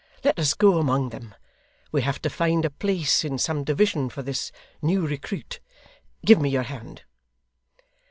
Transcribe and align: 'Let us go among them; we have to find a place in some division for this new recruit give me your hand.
'Let 0.23 0.39
us 0.39 0.55
go 0.55 0.79
among 0.79 1.09
them; 1.09 1.35
we 1.91 2.01
have 2.01 2.19
to 2.23 2.29
find 2.31 2.65
a 2.65 2.71
place 2.71 3.23
in 3.23 3.37
some 3.37 3.63
division 3.63 4.09
for 4.09 4.23
this 4.23 4.51
new 4.81 5.05
recruit 5.05 5.59
give 6.25 6.41
me 6.41 6.49
your 6.49 6.63
hand. 6.63 7.03